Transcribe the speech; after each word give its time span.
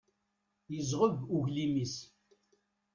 Yezɣeb 0.73 1.15
uglim-is. 1.35 1.95